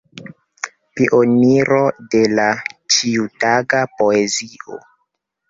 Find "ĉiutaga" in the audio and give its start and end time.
2.97-3.85